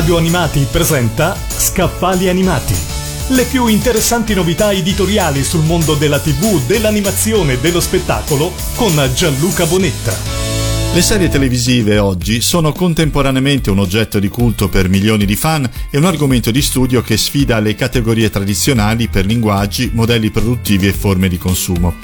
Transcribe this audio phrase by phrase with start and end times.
[0.00, 2.72] Radio Animati presenta Scaffali Animati.
[3.28, 9.66] Le più interessanti novità editoriali sul mondo della TV, dell'animazione e dello spettacolo con Gianluca
[9.66, 10.16] Bonetta.
[10.94, 15.98] Le serie televisive oggi sono contemporaneamente un oggetto di culto per milioni di fan e
[15.98, 21.28] un argomento di studio che sfida le categorie tradizionali per linguaggi, modelli produttivi e forme
[21.28, 21.96] di consumo.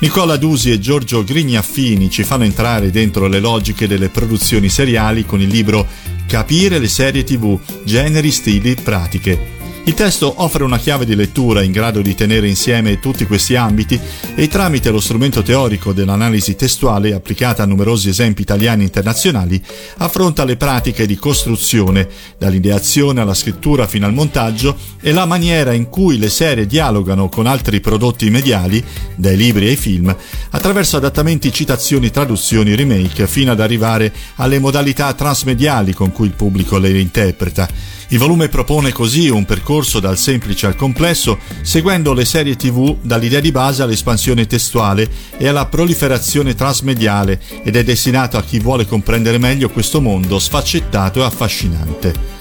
[0.00, 5.40] Nicola Dusi e Giorgio Grignaffini ci fanno entrare dentro le logiche delle produzioni seriali con
[5.40, 9.57] il libro Capire le serie TV, generi, stili, pratiche
[9.88, 13.98] il testo offre una chiave di lettura in grado di tenere insieme tutti questi ambiti
[14.34, 19.58] e tramite lo strumento teorico dell'analisi testuale applicata a numerosi esempi italiani e internazionali
[19.96, 22.06] affronta le pratiche di costruzione,
[22.36, 27.46] dall'ideazione alla scrittura fino al montaggio e la maniera in cui le serie dialogano con
[27.46, 28.84] altri prodotti mediali,
[29.14, 30.14] dai libri ai film,
[30.50, 36.76] attraverso adattamenti, citazioni, traduzioni, remake, fino ad arrivare alle modalità transmediali con cui il pubblico
[36.76, 37.96] le interpreta.
[38.10, 43.40] Il volume propone così un percorso dal semplice al complesso, seguendo le serie TV dall'idea
[43.40, 49.36] di base all'espansione testuale e alla proliferazione transmediale ed è destinato a chi vuole comprendere
[49.36, 52.36] meglio questo mondo sfaccettato e affascinante.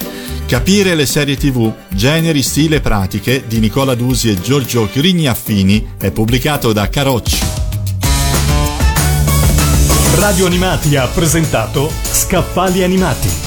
[0.46, 6.12] Capire le serie TV, generi, stile e pratiche di Nicola Dusi e Giorgio Grignaffini è
[6.12, 7.40] pubblicato da Carocci.
[10.16, 13.47] Radio Animati ha presentato Scaffali Animati